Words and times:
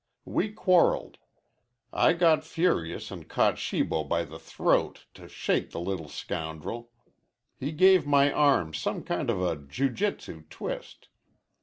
We 0.25 0.49
quarreled. 0.51 1.19
I 1.93 2.13
got 2.13 2.43
furious 2.43 3.11
and 3.11 3.29
caught 3.29 3.59
Shibo 3.59 4.03
by 4.03 4.23
the 4.23 4.39
throat 4.39 5.05
to 5.13 5.27
shake 5.27 5.69
the 5.69 5.79
little 5.79 6.09
scoundrel. 6.09 6.89
He 7.55 7.71
gave 7.71 8.07
my 8.07 8.31
arm 8.33 8.73
some 8.73 9.03
kind 9.03 9.29
of 9.29 9.43
a 9.43 9.55
jiu 9.55 9.89
jitsu 9.91 10.45
twist. 10.49 11.09